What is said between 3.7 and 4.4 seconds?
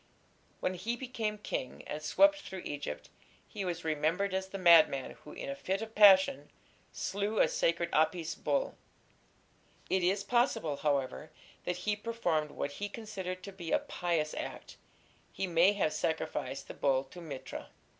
remembered